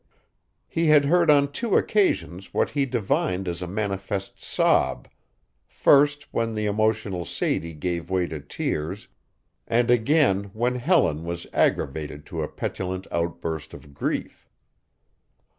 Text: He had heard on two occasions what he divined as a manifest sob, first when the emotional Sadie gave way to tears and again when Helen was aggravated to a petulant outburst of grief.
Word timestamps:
He 0.67 0.87
had 0.87 1.05
heard 1.05 1.29
on 1.29 1.51
two 1.51 1.77
occasions 1.77 2.55
what 2.55 2.71
he 2.71 2.87
divined 2.87 3.47
as 3.47 3.61
a 3.61 3.67
manifest 3.67 4.41
sob, 4.41 5.07
first 5.67 6.23
when 6.33 6.55
the 6.55 6.65
emotional 6.65 7.23
Sadie 7.23 7.75
gave 7.75 8.09
way 8.09 8.25
to 8.25 8.39
tears 8.39 9.09
and 9.67 9.91
again 9.91 10.45
when 10.53 10.73
Helen 10.73 11.23
was 11.23 11.45
aggravated 11.53 12.25
to 12.25 12.41
a 12.41 12.47
petulant 12.47 13.05
outburst 13.11 13.75
of 13.75 13.93
grief. 13.93 14.49